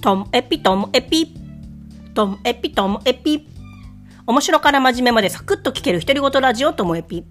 [0.00, 1.34] ともエピともエピ。
[2.14, 3.48] ともエピともエピ。
[4.26, 7.24] 面白から真面目までサクッと聞ける独り言ラジオともエピ。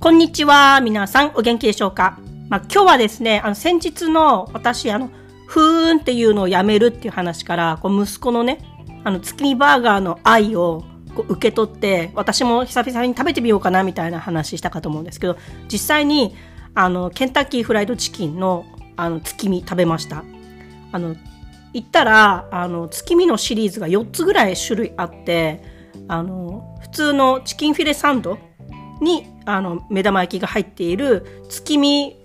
[0.00, 0.80] こんにちは。
[0.80, 2.18] 皆さんお元気でしょうか？
[2.48, 5.10] まあ、今日はですね、あの先日の私、あの、
[5.46, 8.60] ふーんっていうのをやめるっていう話から、こう息子のね、
[9.04, 10.84] あの、月見バーガーの愛を
[11.14, 15.36] こう受け取って、私も久々に食べてみようかなみたいな話したかと思うんですけど、
[15.70, 16.34] 実際に、
[16.74, 18.66] あの、ケンタッキーフライドチキンの、
[18.96, 20.24] あの、月見食べました。
[20.92, 21.16] あの、
[21.76, 25.62] 行ったら、あの、月見のシリーズが4つぐらい種類あって、
[26.08, 28.38] あの、普通のチキンフィレサンド
[29.02, 32.16] に、あの、目玉焼きが入っている月見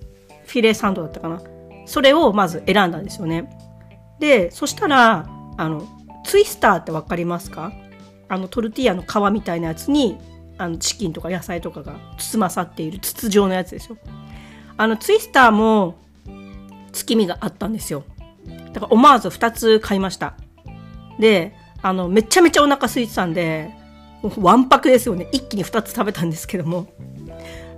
[0.45, 1.41] フィレサンドだったかな。
[1.85, 3.49] それをまず選んだんですよね。
[4.19, 5.85] で、そしたら、あの、
[6.23, 7.73] ツイスターってわかりますか？
[8.29, 10.17] あの、トルティーヤの皮みたいなやつに、
[10.57, 13.97] あの、チキンとか野菜とかが包まさっている筒状のやつですよ。
[14.77, 15.95] あの、ツイスターも
[16.93, 18.05] 月見があったんですよ。
[18.73, 20.35] だから思わず2つ買いました。
[21.19, 23.71] で、あの、めちゃめちゃお腹空いてたんで、
[24.37, 25.27] わんぱくですよね。
[25.31, 26.87] 一気に2つ食べたんですけども。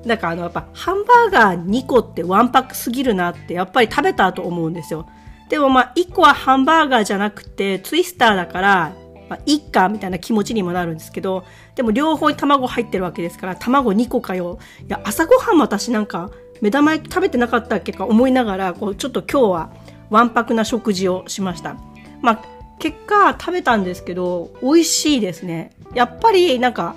[0.05, 5.08] だからあの、やっぱハンバーガー2個ってわんぱくすぎるなって、やっぱり食べた後思うんですよ。
[5.49, 8.94] でもまあ、1個はハンバーガーじゃなくて、ツイスターだから、
[9.30, 14.59] まあ、いっかみたいな気持ちにもなるんですけど、でも両方に卵入ってるわけですから、卵2個かよ。
[14.86, 16.30] いや、朝ごはんも私なんか、
[16.61, 19.73] 目玉焼き食べてなかったっけか思いながら、こう、ちょっと今日は
[20.09, 21.76] わんぱくな食事をしました。
[22.22, 22.40] まあ、
[22.80, 25.72] 結果食べたんですけど、美味しいですね。
[25.94, 26.95] やっぱりなんか、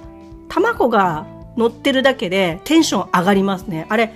[0.48, 1.26] 卵が
[1.56, 3.86] 乗ってるだけでテンション上がりますね。
[3.88, 4.12] あれ、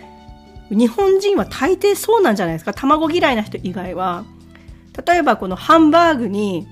[0.71, 2.73] 日本人は大抵そうなんじゃないですか？
[2.73, 4.25] 卵嫌いな人以外は。
[5.07, 6.67] 例えばこのハンバーグに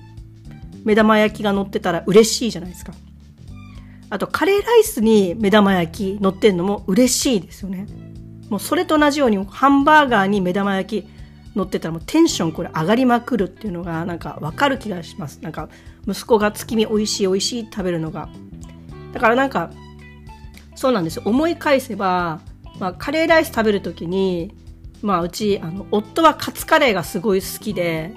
[0.85, 2.93] 目玉焼きが乗ってたら嬉しいじゃないですか。
[4.09, 7.87] あとカレーライスに目玉焼き乗ってんのも嬉しいですよね。
[8.49, 11.07] もうそれと同じようにハンバーガーに目玉焼き
[11.55, 15.39] 乗ってたらもうテンションこれ上がりまくるっていうのがなんかわかる気がします。
[15.41, 15.69] なんか
[16.07, 18.29] 息子が月見美味しい美味しい食べるのが。
[19.13, 19.71] だからなんか
[20.79, 21.23] そうなんですよ。
[21.25, 22.39] 思い返せば、
[22.79, 24.55] まあ、カレーライス食べるときに、
[25.01, 28.13] まあうち、あの、夫はカツカレーがすごい好きで、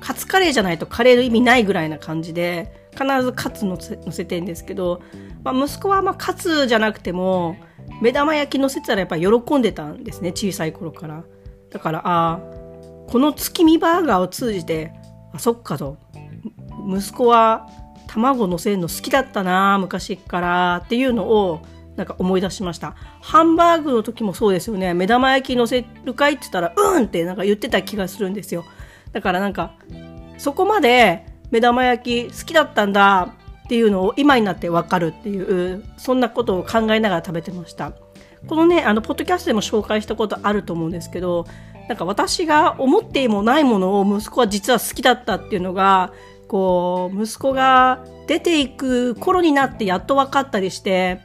[0.00, 5.02] カツカレーじゃないとカレーの意味ないぐらいな感じで、必ずカツ乗せ乗せてんですけど、
[5.44, 7.56] まあ、息子はまあカツじゃなくても、
[8.00, 11.22] 目玉焼き乗せたらやっぱり喜んでたんですね、小さい頃から。
[11.68, 12.40] だから、ああ、
[13.06, 14.92] この月見バーガーを通じて、
[15.32, 15.98] あ、そっかと。
[16.88, 17.68] 息子は
[18.06, 21.62] 卵乗せるの好きだったな、昔からっていうのを、
[21.96, 22.94] なんか思い出しました。
[23.22, 24.92] ハンバーグの時もそうですよね。
[24.94, 28.64] 目玉焼き乗せるかいって言ったら、うんってなんか言ってた気がするんですよ。
[29.12, 29.72] だからなんか、
[30.38, 33.34] そこまで目玉焼き好きだったんだ
[33.64, 37.92] っていうのを今になってわかるっていう、そんなことを考えながら食べてました。
[38.48, 41.46] このね、あの、ポッドキャストでも紹介したことあると思うんですけど、
[41.88, 46.12] なんか私が思ってもないものを息子は実は好きだったっていうのが、
[46.48, 51.20] こう、息子が出ていく頃になってやっと分かったりして、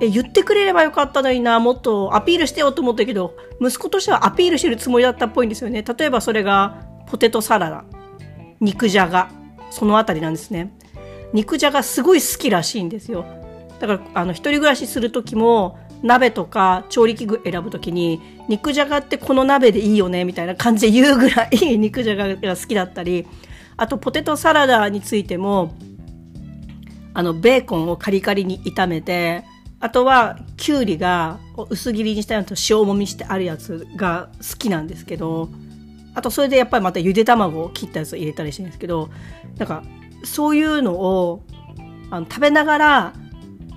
[0.00, 5.82] え、言ってくれればよかったのにな、もっとアピールしてよと思ったけど、息子としてはアピールしてるつもりだったっぽいんですよね。
[5.82, 7.84] 例えばそれが、ポテトサラダ、
[8.60, 9.30] 肉じゃが、
[9.70, 10.72] そのあたりなんですね。
[11.32, 13.24] 肉じゃがすごい好きらしいんですよ。
[13.80, 23.26] だから、あの、一人暮らしする時も、鍋とか調理器具選ぶときに、肉じゃがってこの鍋でいいよね、みたいな感じで言うぐらい 肉じゃがが好きだったり、
[23.76, 25.74] あとポテトサラダについても、
[27.14, 29.44] あの、ベーコンをカリカリに炒めて、
[29.80, 31.38] あとは、きゅうりが
[31.70, 35.48] 薄切りにしたのと塩もみしてあるやつが好きなんですけど、
[36.14, 39.10] あとそれでやっぱりまたゆで卵を切ったやつを入れたりしてるんですけど、
[39.56, 39.84] なんか、
[40.24, 41.44] そういうのを
[42.10, 43.12] あの食べながら、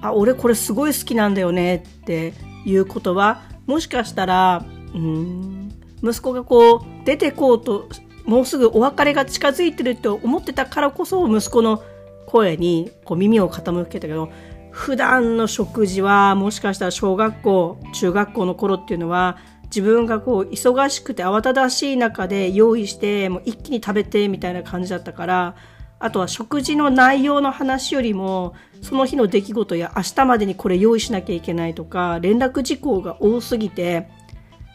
[0.02, 2.34] あ、俺これすごい好きなんだよねって
[2.66, 5.72] いうことは、もしかしたら、うん、
[6.04, 7.88] 息子がこう出てこうと、
[8.26, 11.84] もうすぐお別れが近づいてると思ってたからこそ息子の
[12.28, 14.30] 声にこう耳を傾けたけど、
[14.72, 25.56] 普段の食事はもしかしたら小学校中学校の頃っていうのは自分がこう忙しくて慌ただしい中で用意してもう一気に食べてみたいな感じだったから
[26.02, 34.10] あとは食事の内容の話よりもその日の出来事や明日までにこれ用意しなきゃいけないとか連絡事項が多すぎて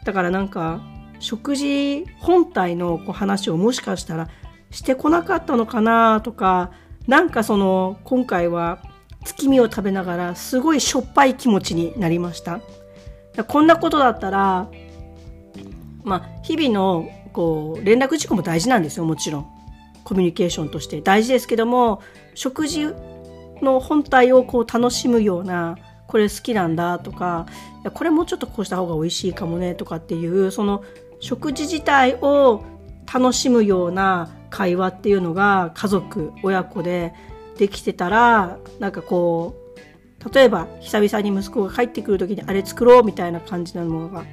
[0.04, 0.80] だからなんか
[1.18, 4.28] 食事本体のこう話をもしかしたら
[4.70, 6.70] してこなかったのかなとか
[7.08, 8.78] なんかその今回は
[9.24, 12.60] 月見を食べながらすごいしょっぱい気持ちになりました。
[13.48, 14.70] こんなことだったら、
[16.04, 19.55] まあ、日々のこう連絡事項も大事なんですよ、もちろん。
[20.06, 22.00] コミュニケーションとして大事ですけども、
[22.34, 22.94] 食事
[23.60, 25.76] の本体をこう楽しむような、
[26.06, 27.46] これ好きなんだとか、
[27.92, 30.84] これもうちょっとこうした方が美味しいかもねとかっていう、その
[31.18, 32.62] 食事自体を
[33.12, 37.12] 楽しむような会話っていうのが家族、親子で
[37.58, 39.56] できてたら、なんかこ
[40.22, 44.28] う、例えば久々に息子が帰ってくる時にあれ作ろうみたいな感じなものが、ね、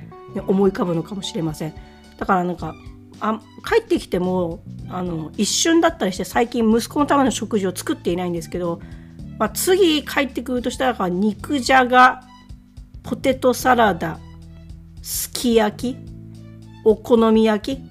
[0.45, 1.73] 思い浮かぶのかもしれません。
[2.19, 2.75] だからなんか、
[3.25, 8.81] あ帰ってきてもあの一瞬だったりして最近息子のための食事を作っていないんですけど、
[9.39, 12.21] まあ、次帰ってくるとしたら肉じゃが
[13.01, 14.19] ポテトサラダ
[15.01, 15.97] すき焼き
[16.83, 17.81] お好み焼き、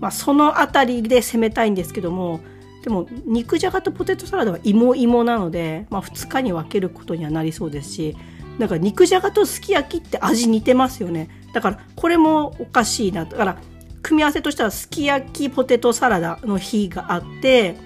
[0.00, 2.40] まあ、その辺りで攻めたいんですけども
[2.82, 8.16] でも肉じゃがとポテトサラダは芋芋なので、まあ、2日に分けることにはなりそうですし
[8.58, 11.30] なんか肉じゃがとすき焼きって味似てますよね。
[11.54, 13.56] だからこれもおかしいなだから
[14.02, 17.76] 組み合わせとしてはすき焼きポテトサラダの日があって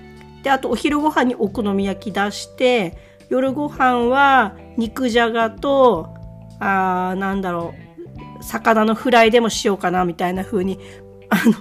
[0.42, 2.96] であとお昼ご飯にお好み焼き出して
[3.28, 6.14] 夜ご飯は肉じゃがと
[6.60, 7.74] あーなんだろ
[8.40, 10.78] う魚のフライでもしようかなみたいな風に
[11.28, 11.54] あの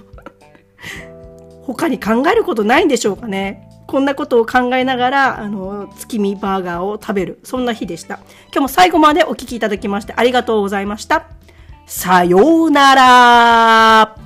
[1.62, 7.38] 他に考えることないんでしょうかねこんなことを考えながら、あの、月見バーガーを食べる。
[7.44, 8.16] そんな日でした。
[8.46, 11.28] 今日も最後までお聴きいただきましてありがとうございました。
[11.86, 14.25] さようなら